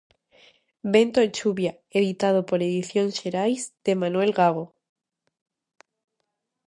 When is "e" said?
1.21-1.27